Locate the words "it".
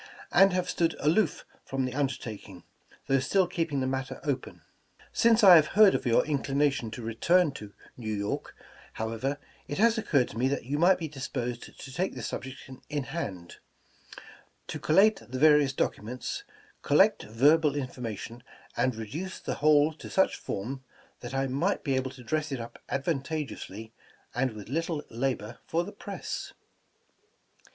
9.67-9.77, 22.51-22.59